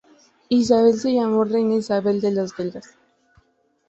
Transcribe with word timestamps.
Isabel 0.49 0.97
se 0.99 1.13
llamó 1.13 1.43
Reina 1.43 1.75
Isabel 1.75 2.21
de 2.21 2.31
los 2.31 2.57
Belgas. 2.57 2.95